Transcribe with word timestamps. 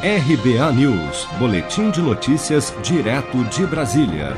RBA 0.00 0.72
News, 0.74 1.26
Boletim 1.40 1.90
de 1.90 2.00
Notícias, 2.00 2.72
direto 2.84 3.42
de 3.46 3.66
Brasília. 3.66 4.36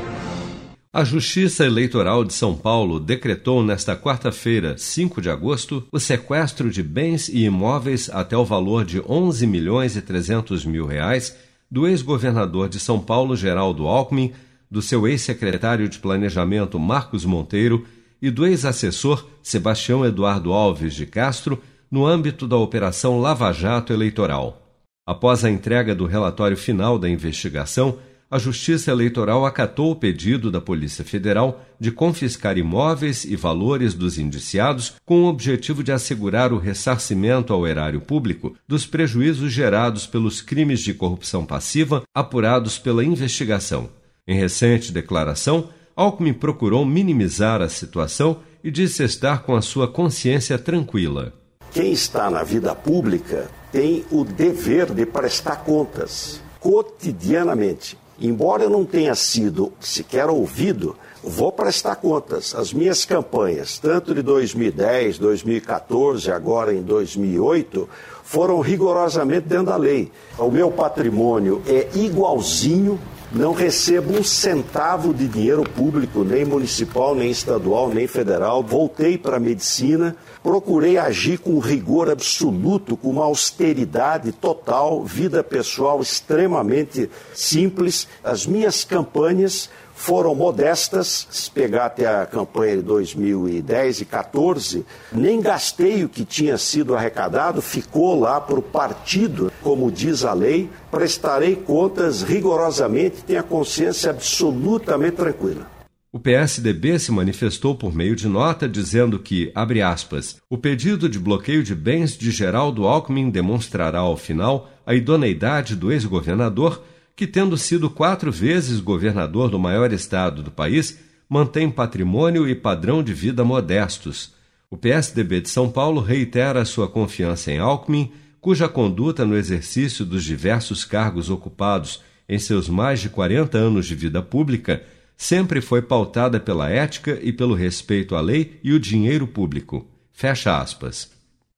A 0.91 1.03
Justiça 1.03 1.63
Eleitoral 1.63 2.25
de 2.25 2.33
São 2.33 2.55
Paulo 2.55 2.99
decretou 2.99 3.63
nesta 3.63 3.95
quarta-feira, 3.95 4.75
5 4.75 5.21
de 5.21 5.29
agosto, 5.29 5.85
o 5.91 5.99
sequestro 5.99 6.71
de 6.71 6.81
bens 6.81 7.29
e 7.29 7.43
imóveis 7.43 8.09
até 8.09 8.35
o 8.35 8.43
valor 8.43 8.83
de 8.83 9.03
11 9.07 9.45
milhões 9.45 9.95
e 9.95 10.01
300 10.01 10.65
mil 10.65 10.87
reais 10.87 11.37
do 11.69 11.87
ex-governador 11.87 12.67
de 12.67 12.79
São 12.79 12.99
Paulo, 12.99 13.35
Geraldo 13.35 13.85
Alckmin, 13.85 14.33
do 14.69 14.81
seu 14.81 15.07
ex-secretário 15.07 15.87
de 15.87 15.99
Planejamento, 15.99 16.79
Marcos 16.79 17.23
Monteiro, 17.23 17.85
e 18.19 18.31
do 18.31 18.47
ex-assessor 18.47 19.27
Sebastião 19.43 20.03
Eduardo 20.03 20.53
Alves 20.53 20.95
de 20.95 21.05
Castro, 21.05 21.61
no 21.91 22.03
âmbito 22.03 22.47
da 22.47 22.57
Operação 22.57 23.19
Lava 23.19 23.53
Jato 23.53 23.93
Eleitoral. 23.93 24.60
Após 25.05 25.43
a 25.43 25.49
entrega 25.49 25.95
do 25.95 26.05
relatório 26.05 26.55
final 26.55 26.99
da 26.99 27.09
investigação, 27.09 27.97
a 28.29 28.37
Justiça 28.37 28.91
Eleitoral 28.91 29.45
acatou 29.45 29.91
o 29.91 29.95
pedido 29.95 30.49
da 30.49 30.61
Polícia 30.61 31.03
Federal 31.03 31.65
de 31.77 31.91
confiscar 31.91 32.57
imóveis 32.57 33.25
e 33.25 33.35
valores 33.35 33.93
dos 33.93 34.17
indiciados 34.17 34.93
com 35.03 35.23
o 35.23 35.27
objetivo 35.27 35.83
de 35.83 35.91
assegurar 35.91 36.53
o 36.53 36.57
ressarcimento 36.57 37.51
ao 37.51 37.67
erário 37.67 37.99
público 37.99 38.55
dos 38.65 38.85
prejuízos 38.85 39.51
gerados 39.51 40.07
pelos 40.07 40.41
crimes 40.41 40.79
de 40.79 40.93
corrupção 40.93 41.45
passiva 41.45 42.03
apurados 42.15 42.79
pela 42.79 43.03
investigação. 43.03 43.89
Em 44.25 44.37
recente 44.37 44.93
declaração, 44.93 45.67
Alckmin 45.93 46.31
procurou 46.31 46.85
minimizar 46.85 47.61
a 47.61 47.67
situação 47.67 48.39
e 48.63 48.71
disse 48.71 49.03
estar 49.03 49.43
com 49.43 49.55
a 49.55 49.61
sua 49.61 49.89
consciência 49.89 50.57
tranquila. 50.57 51.33
Quem 51.73 51.91
está 51.91 52.29
na 52.29 52.43
vida 52.43 52.73
pública 52.73 53.49
tem 53.71 54.05
o 54.11 54.23
dever 54.23 54.93
de 54.93 55.05
prestar 55.05 55.57
contas 55.63 56.41
cotidianamente. 56.59 57.97
Embora 58.19 58.63
eu 58.63 58.69
não 58.69 58.85
tenha 58.85 59.15
sido 59.15 59.73
sequer 59.79 60.27
ouvido, 60.27 60.95
vou 61.23 61.51
prestar 61.51 61.95
contas. 61.95 62.53
As 62.53 62.71
minhas 62.71 63.03
campanhas, 63.03 63.79
tanto 63.79 64.13
de 64.13 64.21
2010, 64.21 65.17
2014, 65.17 66.31
agora 66.31 66.73
em 66.73 66.83
2008, 66.83 67.89
foram 68.23 68.59
rigorosamente 68.59 69.47
dentro 69.47 69.65
da 69.67 69.75
lei. 69.75 70.11
O 70.37 70.51
meu 70.51 70.69
patrimônio 70.69 71.63
é 71.65 71.89
igualzinho 71.95 72.99
não 73.33 73.53
recebo 73.53 74.17
um 74.17 74.23
centavo 74.23 75.13
de 75.13 75.27
dinheiro 75.27 75.63
público, 75.63 76.23
nem 76.23 76.43
municipal, 76.43 77.15
nem 77.15 77.31
estadual, 77.31 77.89
nem 77.89 78.05
federal. 78.05 78.61
Voltei 78.61 79.17
para 79.17 79.37
a 79.37 79.39
medicina, 79.39 80.15
procurei 80.43 80.97
agir 80.97 81.39
com 81.39 81.57
rigor 81.59 82.09
absoluto, 82.09 82.97
com 82.97 83.09
uma 83.09 83.23
austeridade 83.23 84.33
total, 84.33 85.03
vida 85.05 85.41
pessoal 85.43 86.01
extremamente 86.01 87.09
simples. 87.33 88.07
As 88.21 88.45
minhas 88.45 88.83
campanhas 88.83 89.69
foram 90.01 90.33
modestas. 90.33 91.27
Se 91.29 91.49
pegar 91.49 91.85
até 91.85 92.07
a 92.07 92.25
campanha 92.25 92.77
de 92.77 92.81
2010 92.81 94.01
e 94.01 94.05
14, 94.05 94.85
nem 95.11 95.39
gastei 95.39 96.03
o 96.03 96.09
que 96.09 96.25
tinha 96.25 96.57
sido 96.57 96.95
arrecadado, 96.95 97.61
ficou 97.61 98.19
lá 98.19 98.41
para 98.41 98.59
o 98.59 98.63
partido, 98.63 99.51
como 99.61 99.91
diz 99.91 100.25
a 100.25 100.33
lei. 100.33 100.69
Prestarei 100.89 101.55
contas 101.55 102.23
rigorosamente, 102.23 103.23
tenho 103.23 103.39
a 103.39 103.43
consciência 103.43 104.09
absolutamente 104.09 105.17
tranquila. 105.17 105.67
O 106.11 106.19
PSDB 106.19 106.99
se 106.99 107.11
manifestou 107.11 107.73
por 107.73 107.95
meio 107.95 108.15
de 108.17 108.27
nota 108.27 108.67
dizendo 108.67 109.17
que, 109.17 109.49
abre 109.55 109.81
aspas, 109.81 110.37
o 110.49 110.57
pedido 110.57 111.07
de 111.07 111.17
bloqueio 111.17 111.63
de 111.63 111.73
bens 111.73 112.17
de 112.17 112.31
Geraldo 112.31 112.85
Alckmin 112.85 113.29
demonstrará 113.29 113.99
ao 113.99 114.17
final 114.17 114.69
a 114.85 114.93
idoneidade 114.93 115.73
do 115.73 115.89
ex-governador 115.89 116.83
que, 117.15 117.27
tendo 117.27 117.57
sido 117.57 117.89
quatro 117.89 118.31
vezes 118.31 118.79
governador 118.79 119.49
do 119.49 119.59
maior 119.59 119.91
estado 119.93 120.41
do 120.41 120.51
país, 120.51 120.99
mantém 121.29 121.69
patrimônio 121.69 122.47
e 122.47 122.55
padrão 122.55 123.03
de 123.03 123.13
vida 123.13 123.43
modestos. 123.43 124.33
O 124.69 124.77
PSDB 124.77 125.41
de 125.41 125.49
São 125.49 125.69
Paulo 125.69 126.01
reitera 126.01 126.65
sua 126.65 126.87
confiança 126.87 127.51
em 127.51 127.59
Alckmin, 127.59 128.11
cuja 128.39 128.67
conduta 128.67 129.25
no 129.25 129.37
exercício 129.37 130.03
dos 130.03 130.23
diversos 130.23 130.83
cargos 130.83 131.29
ocupados 131.29 132.01
em 132.27 132.39
seus 132.39 132.69
mais 132.69 132.99
de 132.99 133.09
40 133.09 133.57
anos 133.57 133.85
de 133.85 133.93
vida 133.93 134.21
pública 134.21 134.83
sempre 135.21 135.61
foi 135.61 135.83
pautada 135.83 136.39
pela 136.39 136.67
ética 136.67 137.19
e 137.21 137.31
pelo 137.31 137.53
respeito 137.53 138.15
à 138.15 138.21
lei 138.21 138.59
e 138.63 138.73
o 138.73 138.79
dinheiro 138.79 139.27
público. 139.27 139.87
Fecha 140.11 140.59
aspas. 140.59 141.11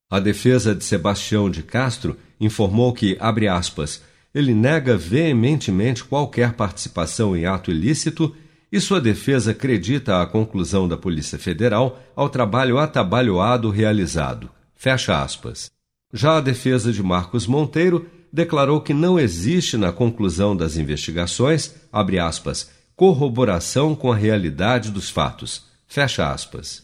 A 0.09 0.19
defesa 0.19 0.75
de 0.75 0.83
Sebastião 0.83 1.49
de 1.49 1.63
Castro 1.63 2.17
informou 2.41 2.91
que, 2.91 3.15
abre 3.21 3.47
aspas, 3.47 4.03
ele 4.33 4.53
nega 4.53 4.97
veementemente 4.97 6.03
qualquer 6.03 6.53
participação 6.53 7.35
em 7.35 7.45
ato 7.45 7.69
ilícito 7.69 8.35
e 8.71 8.79
sua 8.79 8.99
defesa 8.99 9.51
acredita 9.51 10.21
a 10.21 10.25
conclusão 10.25 10.87
da 10.87 10.97
Polícia 10.97 11.37
Federal 11.37 12.01
ao 12.15 12.27
trabalho 12.27 12.79
atabalhoado 12.79 13.69
realizado. 13.69 14.49
Fecha 14.75 15.21
aspas. 15.21 15.69
Já 16.11 16.37
a 16.37 16.41
defesa 16.41 16.91
de 16.91 17.03
Marcos 17.03 17.45
Monteiro 17.45 18.07
declarou 18.31 18.81
que 18.81 18.93
não 18.93 19.19
existe 19.19 19.77
na 19.77 19.91
conclusão 19.91 20.55
das 20.55 20.75
investigações, 20.75 21.75
abre 21.91 22.17
aspas, 22.17 22.71
corroboração 22.95 23.95
com 23.95 24.11
a 24.11 24.15
realidade 24.15 24.89
dos 24.89 25.09
fatos. 25.09 25.65
Fecha 25.87 26.31
aspas. 26.31 26.83